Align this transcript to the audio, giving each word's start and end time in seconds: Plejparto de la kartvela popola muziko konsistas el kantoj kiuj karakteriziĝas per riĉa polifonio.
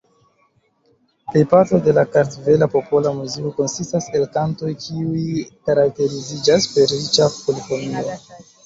Plejparto 1.33 1.81
de 1.87 1.93
la 1.97 2.05
kartvela 2.15 2.69
popola 2.77 3.13
muziko 3.19 3.53
konsistas 3.61 4.09
el 4.21 4.27
kantoj 4.39 4.75
kiuj 4.87 5.25
karakteriziĝas 5.71 6.71
per 6.77 6.93
riĉa 7.01 7.33
polifonio. 7.41 8.23